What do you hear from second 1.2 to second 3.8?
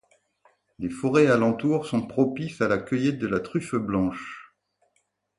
alentour sont propices à la cueillette de la truffe